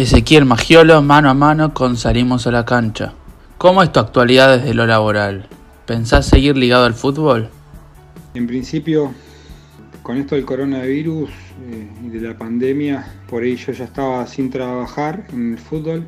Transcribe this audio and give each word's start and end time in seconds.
Ezequiel 0.00 0.46
Magiolo, 0.46 1.02
mano 1.02 1.28
a 1.28 1.34
mano 1.34 1.74
con 1.74 1.98
Salimos 1.98 2.46
a 2.46 2.50
la 2.50 2.64
cancha. 2.64 3.12
¿Cómo 3.58 3.82
es 3.82 3.92
tu 3.92 4.00
actualidad 4.00 4.56
desde 4.56 4.72
lo 4.72 4.86
laboral? 4.86 5.46
¿Pensás 5.84 6.24
seguir 6.24 6.56
ligado 6.56 6.86
al 6.86 6.94
fútbol? 6.94 7.50
En 8.32 8.46
principio, 8.46 9.12
con 10.02 10.16
esto 10.16 10.36
del 10.36 10.46
coronavirus 10.46 11.28
eh, 11.28 11.90
y 12.02 12.08
de 12.08 12.20
la 12.28 12.38
pandemia, 12.38 13.12
por 13.28 13.42
ahí 13.42 13.56
yo 13.56 13.72
ya 13.72 13.84
estaba 13.84 14.26
sin 14.26 14.48
trabajar 14.48 15.26
en 15.34 15.52
el 15.52 15.58
fútbol. 15.58 16.06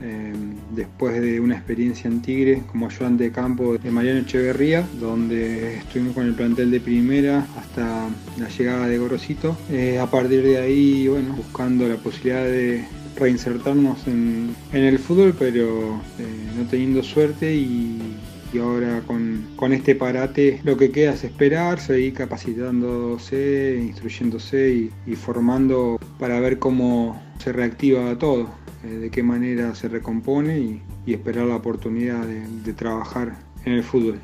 eh, 0.00 0.32
después 0.70 1.20
de 1.20 1.40
una 1.40 1.56
experiencia 1.56 2.08
en 2.08 2.22
Tigre 2.22 2.62
como 2.70 2.86
ayudante 2.86 3.24
de 3.24 3.32
campo 3.32 3.76
de 3.76 3.90
Mariano 3.90 4.20
Echeverría, 4.20 4.86
donde 5.00 5.76
estuvimos 5.78 6.14
con 6.14 6.26
el 6.26 6.34
plantel 6.34 6.70
de 6.70 6.80
primera 6.80 7.46
hasta 7.56 8.08
la 8.38 8.48
llegada 8.48 8.86
de 8.86 8.98
Gorosito. 8.98 9.56
Eh, 9.70 9.98
a 9.98 10.06
partir 10.06 10.42
de 10.42 10.58
ahí, 10.58 11.08
bueno, 11.08 11.34
buscando 11.34 11.88
la 11.88 11.96
posibilidad 11.96 12.44
de 12.44 12.84
reinsertarnos 13.18 14.06
en, 14.06 14.54
en 14.72 14.84
el 14.84 14.98
fútbol, 14.98 15.34
pero 15.38 16.00
eh, 16.18 16.50
no 16.56 16.64
teniendo 16.68 17.02
suerte 17.02 17.54
y, 17.54 18.16
ahora 18.58 19.02
con, 19.06 19.72
este 19.72 19.94
parate 19.94 20.60
lo 20.64 20.76
que 20.76 20.90
queda 20.90 21.12
es 21.12 21.22
esperar, 21.22 21.80
seguir 21.80 22.14
capacitándose, 22.14 23.78
instruyéndose 23.80 24.90
y, 25.06 25.14
formando 25.16 25.98
para 26.18 26.40
ver 26.40 26.58
cómo 26.58 27.20
se 27.38 27.52
reactiva 27.52 28.16
todo, 28.18 28.48
eh, 28.84 28.88
de 28.88 29.10
qué 29.10 29.22
manera 29.22 29.74
se 29.74 29.88
recompone 29.88 30.58
y, 30.58 30.82
esperar 31.06 31.46
la 31.46 31.56
oportunidad 31.56 32.22
de 32.26 32.72
trabajar 32.74 33.38
en 33.64 33.72
el 33.72 33.82
fútbol. 33.82 34.20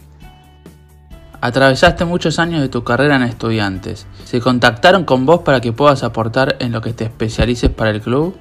Atravesaste 1.44 2.06
muchos 2.06 2.38
años 2.38 2.62
de 2.62 2.70
tu 2.70 2.84
carrera 2.84 3.16
en 3.16 3.22
estudiantes. 3.22 4.06
¿Se 4.24 4.40
contactaron 4.40 5.04
con 5.04 5.26
vos 5.26 5.40
para 5.40 5.60
que 5.60 5.74
puedas 5.74 6.02
aportar 6.02 6.56
en 6.60 6.72
lo 6.72 6.80
que 6.80 6.94
te 6.94 7.04
especialices 7.04 7.68
para 7.68 7.90
el 7.90 8.00
club? 8.00 8.34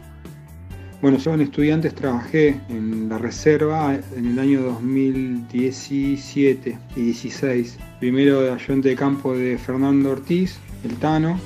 Bueno, 1.04 1.18
yo 1.18 1.34
en 1.34 1.41
estudiantes 1.41 1.93
trabajé 1.96 2.62
en 2.70 3.09
la 3.09 3.18
reserva 3.18 3.99
en 4.15 4.26
el 4.26 4.40
año 4.40 4.62
2017 4.62 6.77
y 6.96 7.01
16. 7.01 7.77
Primero 7.99 8.40
de 8.40 8.51
ayudante 8.51 8.87
de 8.87 8.96
campo 8.96 9.35
de 9.35 9.57
Fernando 9.57 10.12
Ortiz, 10.12 10.59
el 10.85 10.96
Tano, 10.96 11.37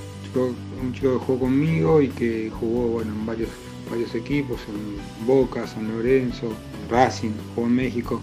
un 0.79 0.93
chico 0.93 1.13
que 1.13 1.25
jugó 1.25 1.39
conmigo 1.39 2.03
y 2.03 2.09
que 2.09 2.51
jugó 2.51 2.89
bueno, 2.89 3.11
en 3.11 3.25
varios, 3.25 3.49
varios 3.89 4.13
equipos, 4.13 4.59
en 4.69 5.25
Boca, 5.25 5.65
San 5.65 5.87
Lorenzo, 5.87 6.53
Racing, 6.87 7.31
jugó 7.55 7.65
en 7.65 7.73
México. 7.73 8.21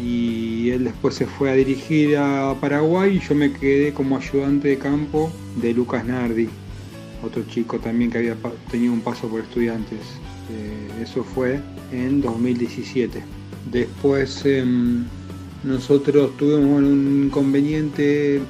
Y 0.00 0.70
él 0.70 0.84
después 0.84 1.16
se 1.16 1.26
fue 1.26 1.50
a 1.50 1.54
dirigir 1.54 2.16
a 2.16 2.54
Paraguay 2.60 3.16
y 3.16 3.28
yo 3.28 3.34
me 3.34 3.52
quedé 3.52 3.92
como 3.92 4.18
ayudante 4.18 4.68
de 4.68 4.78
campo 4.78 5.32
de 5.60 5.74
Lucas 5.74 6.04
Nardi, 6.04 6.48
otro 7.24 7.42
chico 7.48 7.80
también 7.80 8.12
que 8.12 8.18
había 8.18 8.36
tenido 8.70 8.92
un 8.92 9.00
paso 9.00 9.26
por 9.26 9.40
estudiantes. 9.40 10.19
Eso 11.00 11.24
fue 11.24 11.60
en 11.92 12.20
2017. 12.20 13.22
Después 13.70 14.44
em, 14.44 15.04
nosotros 15.64 16.36
tuvimos 16.36 16.82
un 16.82 17.24
inconveniente 17.26 18.40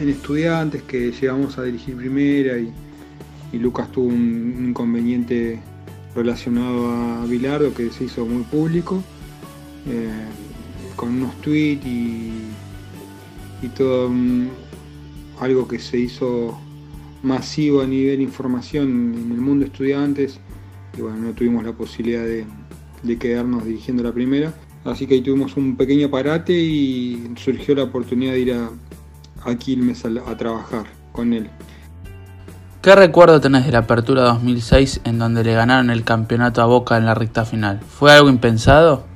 en 0.00 0.08
estudiantes 0.08 0.82
que 0.82 1.12
llegamos 1.12 1.56
a 1.58 1.62
dirigir 1.64 1.96
primera 1.96 2.58
y, 2.58 2.72
Lucas 3.58 3.90
tuvo 3.92 4.06
un, 4.08 4.66
inconveniente 4.70 5.60
relacionado 6.16 6.88
a 6.90 7.24
Bilardo 7.26 7.72
que 7.72 7.90
se 7.90 8.04
hizo 8.04 8.26
muy 8.26 8.42
público. 8.44 9.02
eh, 9.86 10.08
con 10.96 11.10
unos 11.10 11.34
tweets 11.42 11.84
y, 11.86 12.30
todo 13.76 14.08
un- 14.08 14.48
algo 15.40 15.66
que 15.68 15.78
se 15.78 15.98
hizo 15.98 16.58
masivo 17.22 17.80
a 17.82 17.86
nivel 17.86 18.20
información 18.20 19.14
en 19.16 19.32
el 19.32 19.40
mundo 19.40 19.64
de 19.64 19.70
estudiantes 19.70 20.38
y 20.96 21.00
bueno, 21.00 21.18
no 21.18 21.32
tuvimos 21.32 21.64
la 21.64 21.72
posibilidad 21.72 22.22
de, 22.22 22.44
de 23.02 23.18
quedarnos 23.18 23.64
dirigiendo 23.64 24.02
la 24.02 24.12
primera. 24.12 24.52
Así 24.84 25.06
que 25.06 25.14
ahí 25.14 25.22
tuvimos 25.22 25.56
un 25.56 25.76
pequeño 25.76 26.10
parate 26.10 26.52
y 26.52 27.32
surgió 27.36 27.74
la 27.74 27.84
oportunidad 27.84 28.32
de 28.32 28.40
ir 28.40 28.52
a, 28.52 28.70
a 29.44 29.54
Quilmes 29.56 30.04
a, 30.04 30.08
a 30.08 30.36
trabajar 30.36 30.86
con 31.12 31.32
él. 31.32 31.48
¿Qué 32.82 32.94
recuerdo 32.94 33.40
tenés 33.40 33.64
de 33.64 33.72
la 33.72 33.78
Apertura 33.78 34.22
2006 34.24 35.00
en 35.04 35.18
donde 35.18 35.42
le 35.42 35.54
ganaron 35.54 35.88
el 35.88 36.04
campeonato 36.04 36.60
a 36.60 36.66
Boca 36.66 36.98
en 36.98 37.06
la 37.06 37.14
recta 37.14 37.46
final? 37.46 37.80
¿Fue 37.80 38.12
algo 38.12 38.28
impensado? 38.28 39.06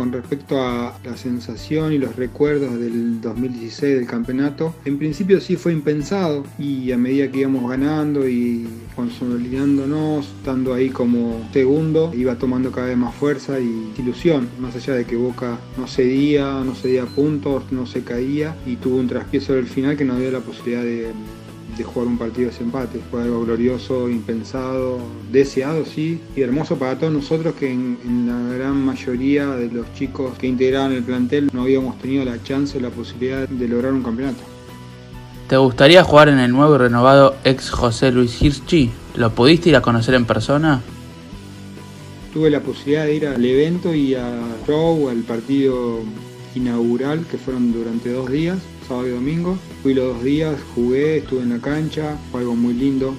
Con 0.00 0.12
respecto 0.12 0.58
a 0.62 0.98
la 1.04 1.14
sensación 1.14 1.92
y 1.92 1.98
los 1.98 2.16
recuerdos 2.16 2.80
del 2.80 3.20
2016 3.20 3.96
del 3.96 4.06
campeonato, 4.06 4.74
en 4.86 4.96
principio 4.96 5.42
sí 5.42 5.56
fue 5.56 5.74
impensado 5.74 6.44
y 6.58 6.90
a 6.92 6.96
medida 6.96 7.30
que 7.30 7.40
íbamos 7.40 7.68
ganando 7.68 8.26
y 8.26 8.66
consolidándonos, 8.96 10.26
estando 10.26 10.72
ahí 10.72 10.88
como 10.88 11.46
segundo, 11.52 12.12
iba 12.14 12.36
tomando 12.36 12.72
cada 12.72 12.86
vez 12.86 12.96
más 12.96 13.14
fuerza 13.14 13.60
y 13.60 13.92
ilusión, 13.98 14.48
más 14.58 14.74
allá 14.74 14.94
de 14.94 15.04
que 15.04 15.16
Boca 15.16 15.58
no 15.76 15.86
cedía, 15.86 16.46
no 16.64 16.74
cedía 16.74 17.04
puntos, 17.04 17.70
no 17.70 17.84
se 17.86 18.02
caía 18.02 18.56
y 18.64 18.76
tuvo 18.76 18.96
un 18.96 19.06
traspié 19.06 19.42
sobre 19.42 19.60
el 19.60 19.66
final 19.66 19.98
que 19.98 20.06
nos 20.06 20.18
dio 20.18 20.30
la 20.30 20.40
posibilidad 20.40 20.82
de, 20.82 21.12
de 21.76 21.84
jugar 21.84 22.08
un 22.08 22.18
partido 22.18 22.50
de 22.50 22.56
empate. 22.58 23.00
Fue 23.10 23.22
algo 23.22 23.44
glorioso, 23.44 24.08
impensado, 24.08 24.98
deseado, 25.30 25.84
sí, 25.84 26.20
y 26.36 26.42
hermoso 26.42 26.76
para 26.76 26.98
todos 26.98 27.12
nosotros 27.12 27.54
que 27.54 27.70
en, 27.70 27.98
en 28.04 28.26
la 28.26 28.56
gran 28.56 28.84
mayoría 28.84 29.46
de 29.46 29.68
los 29.68 29.92
chicos 29.94 30.36
que 30.38 30.46
integraban 30.46 30.92
el 30.92 31.02
plantel 31.02 31.50
no 31.52 31.62
habíamos 31.62 31.98
tenido 31.98 32.24
la 32.24 32.42
chance 32.42 32.78
o 32.78 32.80
la 32.80 32.90
posibilidad 32.90 33.48
de 33.48 33.68
lograr 33.68 33.92
un 33.92 34.02
campeonato. 34.02 34.42
¿Te 35.48 35.56
gustaría 35.56 36.04
jugar 36.04 36.28
en 36.28 36.38
el 36.38 36.52
nuevo 36.52 36.76
y 36.76 36.78
renovado 36.78 37.34
ex 37.42 37.70
José 37.70 38.12
Luis 38.12 38.40
Hirschi? 38.40 38.90
¿Lo 39.16 39.34
pudiste 39.34 39.70
ir 39.70 39.74
a 39.74 39.82
conocer 39.82 40.14
en 40.14 40.24
persona? 40.24 40.80
Tuve 42.32 42.50
la 42.50 42.60
posibilidad 42.60 43.04
de 43.04 43.14
ir 43.16 43.26
al 43.26 43.44
evento 43.44 43.92
y 43.92 44.14
a 44.14 44.30
show, 44.64 45.08
al 45.08 45.22
partido 45.22 46.04
inaugural 46.54 47.24
que 47.30 47.38
fueron 47.38 47.72
durante 47.72 48.10
dos 48.10 48.30
días, 48.30 48.58
sábado 48.86 49.08
y 49.08 49.10
domingo. 49.12 49.58
Fui 49.82 49.94
los 49.94 50.14
dos 50.14 50.24
días, 50.24 50.56
jugué, 50.74 51.18
estuve 51.18 51.42
en 51.42 51.50
la 51.50 51.58
cancha, 51.58 52.16
fue 52.30 52.40
algo 52.40 52.56
muy 52.56 52.74
lindo 52.74 53.14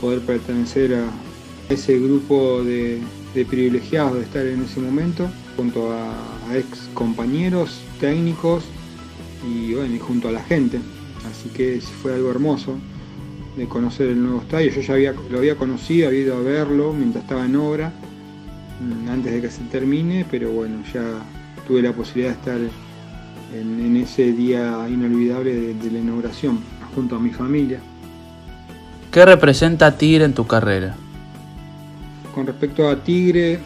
poder 0.00 0.20
pertenecer 0.20 0.94
a 0.94 1.10
ese 1.68 1.98
grupo 1.98 2.62
de, 2.62 3.02
privilegiados 3.48 4.14
de 4.14 4.22
estar 4.22 4.46
en 4.46 4.62
ese 4.62 4.80
momento, 4.80 5.28
junto 5.56 5.92
a, 5.92 6.12
a 6.48 6.56
ex 6.56 6.88
compañeros 6.94 7.80
técnicos 8.00 8.64
y 9.46 9.74
bueno, 9.74 9.94
y 9.94 9.98
junto 9.98 10.28
a 10.28 10.32
la 10.32 10.42
gente. 10.42 10.78
Así 11.30 11.48
que 11.50 11.80
fue 12.02 12.14
algo 12.14 12.30
hermoso 12.30 12.78
de 13.56 13.66
conocer 13.66 14.08
el 14.08 14.22
nuevo 14.22 14.42
estadio. 14.42 14.70
Yo 14.70 14.80
ya 14.80 14.94
había, 14.94 15.14
lo 15.30 15.38
había 15.38 15.56
conocido, 15.56 16.08
había 16.08 16.20
ido 16.20 16.36
a 16.36 16.40
verlo 16.40 16.92
mientras 16.92 17.24
estaba 17.24 17.46
en 17.46 17.56
obra, 17.56 17.92
mm, 18.80 19.08
antes 19.08 19.32
de 19.32 19.40
que 19.40 19.50
se 19.50 19.62
termine, 19.64 20.26
pero 20.30 20.50
bueno, 20.50 20.82
ya 20.92 21.22
tuve 21.66 21.82
la 21.82 21.92
posibilidad 21.92 22.32
de 22.32 22.38
estar 22.38 22.58
en, 23.54 23.80
en 23.80 23.96
ese 23.96 24.32
día 24.32 24.86
inolvidable 24.88 25.54
de, 25.54 25.74
de 25.74 25.90
la 25.90 25.98
inauguración, 25.98 26.60
junto 26.94 27.16
a 27.16 27.18
mi 27.18 27.30
familia. 27.30 27.80
¿Qué 29.10 29.24
representa 29.24 29.96
Tigre 29.96 30.24
en 30.24 30.34
tu 30.34 30.46
carrera? 30.46 30.96
Con 32.34 32.46
respecto 32.46 32.88
a 32.88 33.02
Tigre, 33.02 33.58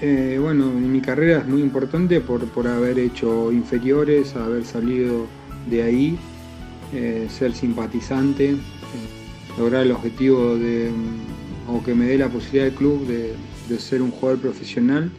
eh, 0.00 0.38
bueno, 0.40 0.66
en 0.66 0.92
mi 0.92 1.00
carrera 1.00 1.38
es 1.38 1.46
muy 1.48 1.60
importante 1.60 2.20
por, 2.20 2.44
por 2.46 2.68
haber 2.68 2.98
hecho 2.98 3.50
inferiores, 3.50 4.36
haber 4.36 4.64
salido 4.64 5.26
de 5.68 5.82
ahí, 5.82 6.18
eh, 6.94 7.26
ser 7.28 7.52
simpatizante, 7.52 8.50
eh, 8.50 8.56
lograr 9.58 9.82
el 9.82 9.92
objetivo 9.92 10.56
de, 10.56 10.90
o 11.68 11.82
que 11.82 11.94
me 11.94 12.06
dé 12.06 12.18
la 12.18 12.28
posibilidad 12.28 12.66
del 12.66 12.74
club 12.74 13.06
de, 13.08 13.34
de 13.68 13.78
ser 13.80 14.02
un 14.02 14.12
jugador 14.12 14.40
profesional, 14.40 15.10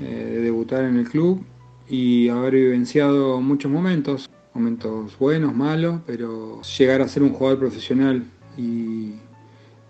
eh, 0.00 0.04
de 0.04 0.40
debutar 0.40 0.84
en 0.84 0.96
el 0.96 1.08
club 1.08 1.44
y 1.88 2.28
haber 2.28 2.54
vivenciado 2.54 3.40
muchos 3.40 3.70
momentos, 3.70 4.30
momentos 4.54 5.16
buenos, 5.18 5.54
malos, 5.54 6.00
pero 6.06 6.60
llegar 6.62 7.02
a 7.02 7.08
ser 7.08 7.22
un 7.22 7.30
jugador 7.30 7.58
profesional 7.58 8.24
y, 8.56 9.12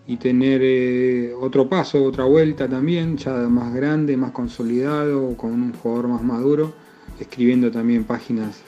y 0.06 0.16
tener 0.16 0.60
eh, 0.62 1.32
otro 1.40 1.68
paso, 1.68 2.02
otra 2.04 2.24
vuelta 2.24 2.68
también, 2.68 3.16
ya 3.16 3.32
más 3.48 3.72
grande, 3.74 4.16
más 4.16 4.32
consolidado, 4.32 5.36
con 5.36 5.52
un 5.52 5.72
jugador 5.72 6.08
más 6.08 6.22
maduro, 6.22 6.74
escribiendo 7.18 7.70
también 7.70 8.04
páginas 8.04 8.62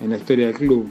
en 0.00 0.10
la 0.10 0.16
historia 0.18 0.46
del 0.48 0.56
club, 0.56 0.88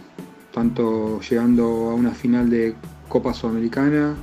tanto 0.53 1.19
llegando 1.21 1.63
a 1.91 1.93
una 1.93 2.11
final 2.11 2.49
de 2.49 2.73
Copa 3.09 3.33
Sudamericana 3.33 4.15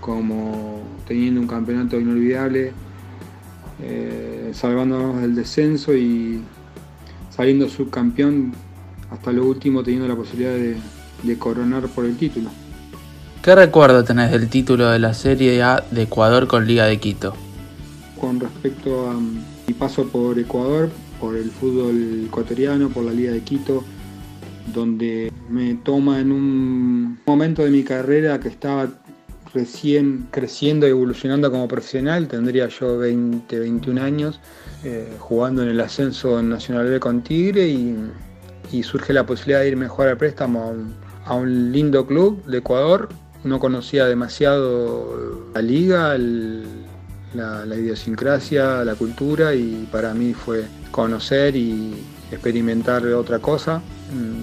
como 0.00 0.82
teniendo 1.06 1.40
un 1.40 1.46
campeonato 1.46 1.98
inolvidable, 1.98 2.72
eh, 3.82 4.50
salvándonos 4.52 5.20
del 5.20 5.34
descenso 5.34 5.94
y 5.94 6.40
saliendo 7.30 7.68
subcampeón 7.68 8.52
hasta 9.10 9.32
lo 9.32 9.46
último 9.46 9.82
teniendo 9.82 10.08
la 10.08 10.16
posibilidad 10.16 10.54
de, 10.54 10.76
de 11.22 11.38
coronar 11.38 11.88
por 11.88 12.04
el 12.04 12.16
título. 12.16 12.50
¿Qué 13.42 13.54
recuerdo 13.54 14.04
tenés 14.04 14.30
del 14.30 14.48
título 14.48 14.88
de 14.88 14.98
la 14.98 15.12
Serie 15.12 15.62
A 15.62 15.84
de 15.90 16.02
Ecuador 16.04 16.46
con 16.46 16.66
Liga 16.66 16.86
de 16.86 16.98
Quito? 16.98 17.34
Con 18.18 18.40
respecto 18.40 19.10
a 19.10 19.12
mm, 19.12 19.44
mi 19.66 19.74
paso 19.74 20.06
por 20.06 20.38
Ecuador, 20.38 20.88
por 21.20 21.36
el 21.36 21.50
fútbol 21.50 22.24
ecuatoriano, 22.26 22.88
por 22.88 23.04
la 23.04 23.12
Liga 23.12 23.32
de 23.32 23.42
Quito, 23.42 23.84
donde 24.72 25.30
me 25.50 25.74
toma 25.74 26.20
en 26.20 26.32
un 26.32 27.18
momento 27.26 27.62
de 27.62 27.70
mi 27.70 27.82
carrera 27.82 28.40
que 28.40 28.48
estaba 28.48 28.88
recién 29.54 30.26
creciendo 30.30 30.86
evolucionando 30.86 31.50
como 31.50 31.68
profesional, 31.68 32.26
tendría 32.28 32.68
yo 32.68 32.98
20, 32.98 33.58
21 33.58 34.02
años, 34.02 34.40
eh, 34.82 35.14
jugando 35.20 35.62
en 35.62 35.68
el 35.68 35.80
ascenso 35.80 36.42
nacional 36.42 36.90
B 36.90 37.00
con 37.00 37.22
Tigre 37.22 37.68
y, 37.68 38.10
surge 38.82 39.12
la 39.12 39.24
posibilidad 39.24 39.60
de 39.60 39.68
irme 39.68 39.86
a 39.86 39.88
jugar 39.88 40.08
al 40.08 40.16
préstamo 40.16 40.74
a 41.26 41.34
un, 41.36 41.70
lindo 41.70 42.04
club 42.06 42.44
de 42.44 42.58
Ecuador. 42.58 43.08
No 43.44 43.60
conocía 43.60 44.06
demasiado 44.06 45.46
la 45.54 45.62
liga, 45.62 46.18
la, 46.18 47.64
la 47.64 47.76
idiosincrasia, 47.76 48.84
la 48.84 48.96
cultura 48.96 49.54
y 49.54 49.88
para 49.92 50.12
mí 50.12 50.34
fue 50.34 50.64
conocer 50.90 51.54
y 51.54 51.94
experimentar 52.32 53.06
otra 53.06 53.38
cosa. 53.38 53.80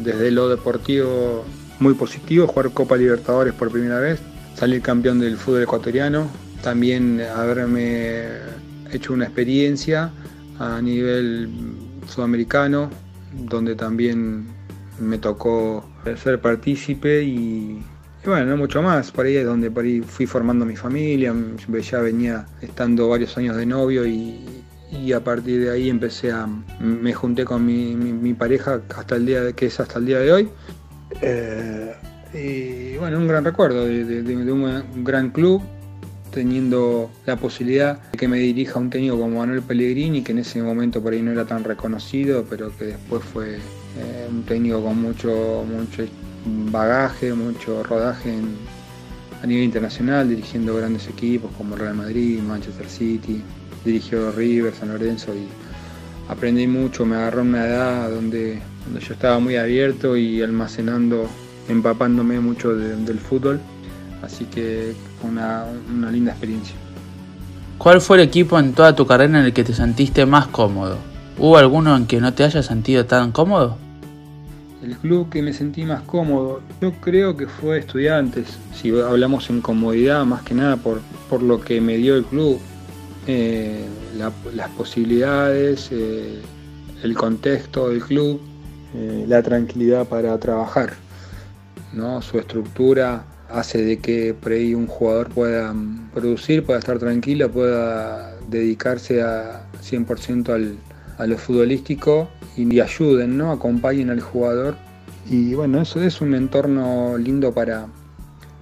Desde 0.01 0.31
lo 0.31 0.47
deportivo 0.47 1.43
muy 1.79 1.93
positivo, 1.95 2.47
jugar 2.47 2.71
Copa 2.71 2.95
Libertadores 2.95 3.53
por 3.53 3.69
primera 3.69 3.99
vez, 3.99 4.19
salir 4.55 4.81
campeón 4.81 5.19
del 5.19 5.37
fútbol 5.37 5.63
ecuatoriano, 5.63 6.29
también 6.61 7.21
haberme 7.21 8.27
hecho 8.91 9.13
una 9.13 9.25
experiencia 9.25 10.11
a 10.59 10.81
nivel 10.81 11.49
sudamericano, 12.07 12.89
donde 13.33 13.75
también 13.75 14.47
me 14.99 15.17
tocó 15.17 15.89
ser 16.21 16.39
partícipe 16.39 17.23
y, 17.23 17.81
bueno, 18.25 18.45
no 18.45 18.57
mucho 18.57 18.81
más, 18.81 19.11
por 19.11 19.25
ahí 19.25 19.37
es 19.37 19.45
donde 19.45 19.71
por 19.71 19.83
ahí 19.83 20.01
fui 20.01 20.25
formando 20.25 20.65
mi 20.65 20.75
familia, 20.75 21.33
ya 21.81 21.99
venía 21.99 22.45
estando 22.61 23.09
varios 23.09 23.35
años 23.37 23.57
de 23.57 23.65
novio 23.65 24.05
y, 24.05 24.47
a 25.15 25.21
partir 25.21 25.61
de 25.61 25.71
ahí 25.71 25.89
empecé 25.89 26.31
a, 26.31 26.47
me 26.79 27.13
junté 27.13 27.45
con 27.45 27.65
mi, 27.65 28.33
pareja 28.33 28.81
hasta 28.95 29.15
el 29.15 29.25
día 29.25 29.41
de, 29.41 29.53
que 29.53 29.67
es 29.67 29.79
hasta 29.79 29.99
el 29.99 30.05
día 30.05 30.19
de 30.19 30.31
hoy. 30.31 30.49
Eh, 31.21 31.93
y 32.33 32.97
bueno, 32.97 33.17
un 33.17 33.27
gran 33.27 33.43
recuerdo 33.43 33.85
de, 33.85 34.21
un 34.51 35.03
gran 35.03 35.31
club, 35.31 35.61
teniendo 36.31 37.11
la 37.25 37.35
posibilidad 37.35 38.01
de 38.11 38.17
que 38.17 38.27
me 38.27 38.39
dirija 38.39 38.79
un 38.79 38.89
técnico 38.89 39.19
como 39.19 39.39
Manuel 39.39 39.61
Pellegrini, 39.61 40.23
que 40.23 40.31
en 40.31 40.39
ese 40.39 40.61
momento 40.61 41.01
por 41.01 41.13
ahí 41.13 41.21
no 41.21 41.31
era 41.31 41.45
tan 41.45 41.63
reconocido, 41.63 42.45
pero 42.49 42.75
que 42.77 42.85
después 42.85 43.23
fue 43.23 43.55
eh, 43.55 44.27
un 44.29 44.43
técnico 44.43 44.81
con 44.81 45.01
mucho, 45.01 45.65
mucho 45.67 46.05
bagaje, 46.71 47.33
mucho 47.33 47.83
rodaje 47.83 48.33
a 49.43 49.45
nivel 49.45 49.65
internacional, 49.65 50.29
dirigiendo 50.29 50.75
grandes 50.75 51.07
equipos 51.07 51.51
como 51.57 51.75
Real 51.75 51.95
Madrid, 51.95 52.39
Manchester 52.39 52.87
City, 52.87 53.41
dirigió 53.83 54.31
River, 54.31 54.73
San 54.73 54.89
Lorenzo 54.89 55.33
y 55.35 55.47
aprendí 56.31 56.67
mucho, 56.67 57.05
me 57.05 57.15
agarró 57.15 57.41
una 57.41 57.65
edad 57.65 58.09
donde 58.09 58.61
donde 58.85 58.99
yo 58.99 59.13
estaba 59.13 59.39
muy 59.39 59.55
abierto 59.55 60.17
y 60.17 60.41
almacenando, 60.41 61.27
empapándome 61.67 62.39
mucho 62.39 62.75
del 62.75 63.19
fútbol. 63.19 63.59
Así 64.21 64.45
que 64.45 64.93
una, 65.23 65.65
una 65.91 66.11
linda 66.11 66.31
experiencia. 66.31 66.75
¿Cuál 67.77 68.01
fue 68.01 68.17
el 68.17 68.23
equipo 68.23 68.59
en 68.59 68.73
toda 68.73 68.95
tu 68.95 69.07
carrera 69.07 69.39
en 69.39 69.45
el 69.45 69.53
que 69.53 69.63
te 69.63 69.73
sentiste 69.73 70.25
más 70.25 70.47
cómodo? 70.47 70.97
¿Hubo 71.39 71.57
alguno 71.57 71.95
en 71.95 72.05
que 72.05 72.21
no 72.21 72.33
te 72.33 72.43
hayas 72.43 72.67
sentido 72.67 73.05
tan 73.05 73.31
cómodo? 73.31 73.77
El 74.83 74.95
club 74.97 75.29
que 75.29 75.41
me 75.41 75.53
sentí 75.53 75.83
más 75.83 76.01
cómodo, 76.03 76.61
yo 76.81 76.91
creo 77.01 77.35
que 77.35 77.47
fue 77.47 77.79
Estudiantes. 77.79 78.57
Si 78.73 78.89
hablamos 78.89 79.49
en 79.49 79.61
comodidad, 79.61 80.25
más 80.25 80.43
que 80.43 80.53
nada 80.53 80.77
por, 80.77 81.01
por 81.29 81.41
lo 81.41 81.61
que 81.61 81.81
me 81.81 81.97
dio 81.97 82.15
el 82.15 82.25
club, 82.25 82.59
eh, 83.27 83.85
las 84.55 84.69
posibilidades, 84.71 85.89
eh, 85.91 86.41
el 87.03 87.13
contexto 87.15 87.89
del 87.89 88.03
club. 88.03 88.41
Eh, 88.93 89.25
la 89.27 89.41
tranquilidad 89.41 90.07
para 90.07 90.37
trabajar. 90.37 90.93
¿No? 91.93 92.21
Su 92.21 92.39
estructura 92.39 93.25
hace 93.49 93.83
de 93.83 93.99
que 93.99 94.33
por 94.33 94.53
ahí 94.53 94.73
un 94.73 94.87
jugador 94.87 95.29
pueda 95.29 95.73
producir, 96.13 96.63
pueda 96.65 96.79
estar 96.79 96.99
tranquilo, 96.99 97.51
pueda 97.51 98.35
dedicarse 98.49 99.21
a 99.21 99.63
100% 99.81 100.49
al, 100.49 100.77
a 101.17 101.25
lo 101.27 101.37
futbolístico 101.37 102.29
y, 102.55 102.79
ayuden, 102.79 103.37
¿no? 103.37 103.51
acompañen 103.51 104.09
al 104.09 104.21
jugador. 104.21 104.75
Y 105.29 105.53
bueno, 105.53 105.81
eso 105.81 106.01
es 106.01 106.21
un 106.21 106.33
entorno 106.33 107.17
lindo 107.17 107.53
para, 107.53 107.87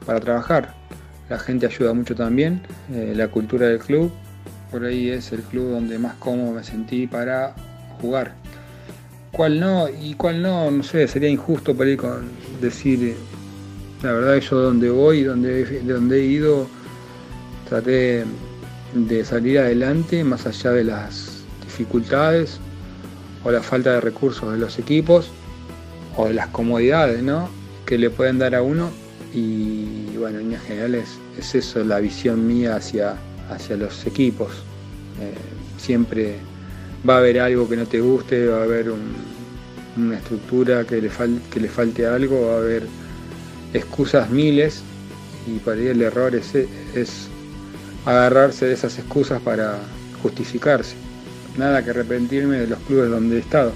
para 0.05 0.19
trabajar. 0.19 0.75
La 1.29 1.39
gente 1.39 1.67
ayuda 1.67 1.93
mucho 1.93 2.15
también, 2.15 2.61
eh, 2.91 3.13
la 3.15 3.27
cultura 3.29 3.67
del 3.67 3.79
club. 3.79 4.11
Por 4.71 4.85
ahí 4.85 5.09
es 5.09 5.31
el 5.31 5.41
club 5.41 5.71
donde 5.71 5.97
más 5.97 6.15
cómodo 6.15 6.53
me 6.53 6.63
sentí 6.63 7.07
para 7.07 7.55
jugar 8.01 8.33
cuál 9.31 9.59
no 9.59 9.87
y 9.89 10.15
cuál 10.15 10.41
no, 10.41 10.69
no 10.71 10.83
sé, 10.83 11.07
sería 11.07 11.29
injusto 11.29 11.75
para 11.75 11.89
ir 11.89 11.97
con 11.97 12.29
decir, 12.61 13.15
la 14.03 14.13
verdad 14.13 14.37
yo 14.37 14.59
donde 14.59 14.89
voy, 14.89 15.23
donde, 15.23 15.81
donde 15.81 16.19
he 16.19 16.25
ido, 16.25 16.67
traté 17.67 18.25
de 18.93 19.25
salir 19.25 19.59
adelante 19.59 20.23
más 20.23 20.45
allá 20.45 20.71
de 20.71 20.83
las 20.83 21.43
dificultades 21.63 22.59
o 23.43 23.51
la 23.51 23.61
falta 23.61 23.93
de 23.93 24.01
recursos 24.01 24.51
de 24.51 24.57
los 24.57 24.79
equipos 24.79 25.29
o 26.17 26.27
de 26.27 26.33
las 26.33 26.47
comodidades 26.47 27.21
¿no? 27.21 27.49
que 27.85 27.97
le 27.97 28.09
pueden 28.09 28.39
dar 28.39 28.55
a 28.55 28.61
uno 28.61 28.89
y 29.33 30.17
bueno, 30.17 30.39
en 30.39 30.45
general 30.45 30.65
generales 30.65 31.19
es 31.37 31.55
eso 31.55 31.83
la 31.83 31.99
visión 31.99 32.47
mía 32.47 32.75
hacia, 32.75 33.15
hacia 33.49 33.77
los 33.77 34.05
equipos. 34.05 34.49
Eh, 35.21 35.33
siempre 35.77 36.35
va 37.07 37.15
a 37.15 37.17
haber 37.19 37.39
algo 37.39 37.69
que 37.69 37.77
no 37.77 37.85
te 37.85 38.01
guste, 38.01 38.47
va 38.47 38.61
a 38.61 38.63
haber 38.63 38.91
una 40.07 40.17
estructura 40.17 40.83
que 40.83 41.01
le, 41.01 41.09
que 41.51 41.59
le 41.59 41.69
falte 41.69 42.05
algo, 42.05 42.47
va 42.47 42.53
a 42.53 42.57
haber 42.57 42.87
excusas 43.73 44.29
miles 44.29 44.81
y 45.47 45.59
para 45.59 45.79
el 45.81 46.01
error 46.01 46.35
es, 46.35 47.29
agarrarse 48.05 48.65
de 48.65 48.73
esas 48.73 48.97
excusas 48.97 49.41
para 49.41 49.79
justificarse. 50.21 50.95
Nada 51.57 51.83
que 51.83 51.89
arrepentirme 51.91 52.57
de 52.57 52.67
los 52.67 52.79
clubes 52.79 53.09
donde 53.09 53.37
he 53.37 53.39
estado. 53.39 53.73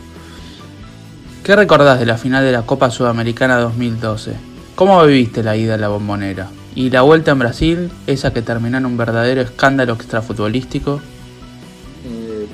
¿Qué 1.43 1.55
recordás 1.55 1.99
de 1.99 2.05
la 2.05 2.17
final 2.17 2.43
de 2.43 2.51
la 2.51 2.65
Copa 2.65 2.89
Sudamericana 2.89 3.57
2012? 3.57 4.33
¿Cómo 4.75 5.03
viviste 5.05 5.43
la 5.43 5.57
ida 5.57 5.75
a 5.75 5.77
la 5.77 5.89
bombonera? 5.89 6.49
Y 6.75 6.89
la 6.89 7.01
vuelta 7.01 7.31
en 7.31 7.39
Brasil, 7.39 7.91
esa 8.07 8.33
que 8.33 8.41
terminó 8.41 8.77
en 8.77 8.85
un 8.85 8.97
verdadero 8.97 9.41
escándalo 9.41 9.93
extrafutbolístico 9.93 11.01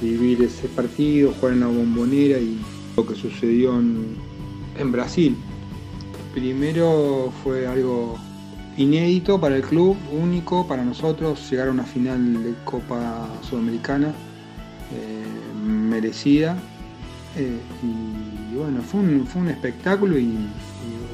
vivir 0.01 0.41
ese 0.43 0.67
partido, 0.67 1.33
jugar 1.33 1.53
en 1.53 1.59
la 1.61 1.67
bombonera 1.67 2.39
y 2.39 2.57
lo 2.99 3.05
que 3.05 3.15
sucedió 3.15 3.79
en, 3.79 4.91
Brasil. 4.91 5.35
Primero 6.33 7.31
fue 7.43 7.65
algo 7.65 8.17
inédito 8.77 9.39
para 9.39 9.55
el 9.55 9.61
club, 9.61 9.97
único 10.11 10.67
para 10.67 10.83
nosotros, 10.83 11.49
llegar 11.49 11.69
a 11.69 11.71
una 11.71 11.83
final 11.83 12.43
de 12.43 12.53
Copa 12.65 13.27
Sudamericana 13.49 14.09
eh, 14.09 15.63
merecida. 15.65 16.57
Eh, 17.37 17.59
y 17.83 18.55
bueno, 18.55 18.81
fue 18.81 18.99
un, 19.01 19.25
fue 19.27 19.41
un 19.41 19.49
espectáculo 19.49 20.17
y, 20.17 20.37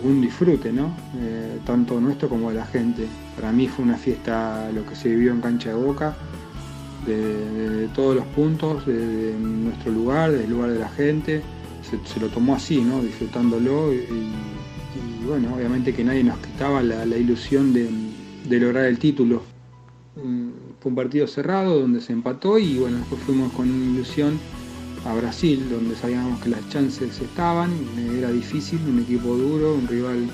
un 0.04 0.22
disfrute, 0.22 0.72
¿no? 0.72 0.96
Eh, 1.18 1.60
tanto 1.66 2.00
nuestro 2.00 2.30
como 2.30 2.50
de 2.50 2.58
la 2.58 2.66
gente. 2.68 3.08
Para 3.36 3.52
mí 3.52 3.68
fue 3.68 3.86
una 3.86 3.98
fiesta 3.98 4.70
lo 4.72 4.86
que 4.86 4.96
se 4.96 5.10
vivió 5.10 5.32
en 5.32 5.42
cancha 5.42 5.70
de 5.70 5.76
boca 5.76 6.16
de, 7.06 7.90
todos 7.94 8.16
los 8.16 8.26
puntos, 8.26 8.86
de, 8.86 9.36
nuestro 9.40 9.92
lugar, 9.92 10.32
del 10.32 10.50
lugar 10.50 10.72
de 10.72 10.80
la 10.80 10.90
gente. 10.90 11.42
Se, 11.90 12.20
lo 12.20 12.28
tomó 12.30 12.56
así, 12.56 12.82
¿no? 12.82 13.02
disfrutándolo 13.02 13.94
y, 13.94 14.08
bueno, 15.28 15.54
obviamente 15.56 15.94
que 15.94 16.04
nadie 16.04 16.24
nos 16.24 16.38
quitaba 16.40 16.82
la, 16.82 17.06
ilusión 17.18 17.74
de, 17.74 18.60
lograr 18.60 18.86
el 18.86 19.00
título. 19.00 19.44
Fue 20.16 20.90
un 20.90 20.96
partido 20.96 21.28
cerrado 21.28 21.80
donde 21.80 22.02
se 22.02 22.14
empató 22.14 22.58
y 22.58 22.78
bueno, 22.78 22.98
después 23.00 23.22
fuimos 23.22 23.52
con 23.54 23.68
ilusión 23.68 24.40
a 25.06 25.14
Brasil, 25.14 25.64
donde 25.70 25.96
sabíamos 25.96 26.42
que 26.42 26.50
las 26.50 26.68
chances 26.70 27.20
estaban, 27.22 27.72
era 28.18 28.32
difícil, 28.32 28.80
un 28.88 29.00
equipo 29.00 29.36
duro, 29.36 29.76
un 29.76 29.88
rival 29.88 30.28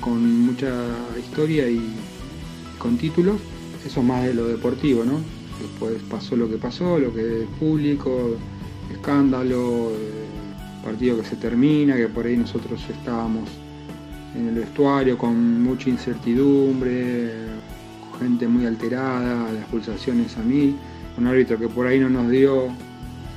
con 0.00 0.46
mucha 0.46 0.70
historia 1.18 1.68
y 1.70 1.80
con 2.78 2.98
títulos, 2.98 3.36
eso 3.86 4.02
más 4.02 4.24
de 4.24 4.34
lo 4.34 4.48
deportivo, 4.48 5.04
¿no? 5.04 5.20
Después 5.60 6.02
pasó 6.10 6.36
lo 6.36 6.50
que 6.50 6.56
pasó, 6.56 6.98
lo 6.98 7.14
que 7.14 7.46
público, 7.58 8.36
escándalo, 8.92 9.92
eh, 9.92 10.22
partido 10.82 11.18
que 11.18 11.24
se 11.24 11.36
termina, 11.36 11.96
que 11.96 12.08
por 12.08 12.26
ahí 12.26 12.36
nosotros 12.36 12.82
estábamos 12.90 13.48
en 14.34 14.48
el 14.48 14.54
vestuario 14.54 15.18
con 15.18 15.62
mucha 15.62 15.90
incertidumbre, 15.90 17.30
gente 18.18 18.46
muy 18.48 18.66
alterada, 18.66 19.52
las 19.52 19.64
pulsaciones 19.66 20.36
a 20.36 20.42
mí, 20.42 20.76
un 21.18 21.26
árbitro 21.26 21.58
que 21.58 21.68
por 21.68 21.86
ahí 21.86 21.98
no 21.98 22.08
nos 22.08 22.30
dio 22.30 22.68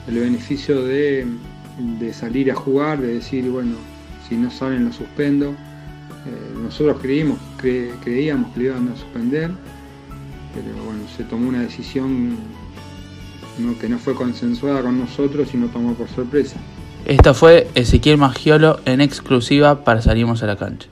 el 0.08 0.20
beneficio 0.20 0.84
de, 0.86 1.26
salir 2.14 2.52
a 2.52 2.56
jugar, 2.56 3.02
de 3.02 3.16
decir, 3.16 3.50
bueno, 3.50 3.76
si 4.28 4.36
no 4.36 4.50
salen 4.52 4.86
lo 4.86 4.94
suspendo. 4.94 5.52
Eh, 5.52 6.60
nosotros 6.64 6.98
creímos, 7.02 7.40
creíamos 7.58 8.54
que 8.54 8.60
le 8.60 8.66
iban 8.66 8.88
a 8.90 8.96
suspender, 8.96 9.52
pero 10.54 10.86
bueno, 10.86 11.02
se 11.16 11.24
tomó 11.24 11.50
una 11.50 11.62
decisión 11.62 12.38
que 13.80 13.90
no 13.90 13.98
fue 14.00 14.16
consensuada 14.16 14.82
con 14.82 15.00
nosotros 15.00 15.54
y 15.54 15.58
no 15.58 15.68
tomó 15.68 15.94
por 15.94 16.08
sorpresa. 16.10 16.58
Esta 17.06 17.36
fue 17.36 17.68
Ezequiel 17.76 18.18
Magiolo 18.18 18.80
en 18.86 19.00
exclusiva 19.00 19.84
para 19.84 20.02
Salimos 20.02 20.42
a 20.42 20.48
la 20.48 20.56
Cancha. 20.56 20.88